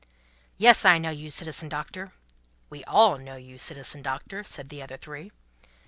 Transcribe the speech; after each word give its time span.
"Yes, 0.57 0.83
I 0.83 0.97
know 0.97 1.11
you, 1.11 1.29
Citizen 1.29 1.69
Doctor." 1.69 2.11
"We 2.71 2.83
all 2.85 3.19
know 3.19 3.35
you, 3.35 3.59
Citizen 3.59 4.01
Doctor," 4.01 4.43
said 4.43 4.69
the 4.69 4.81
other 4.81 4.97
three. 4.97 5.31